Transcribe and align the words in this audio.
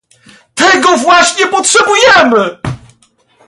Tego 0.55 0.97
właśnie 0.97 1.45
potrzebujemy 1.47 2.57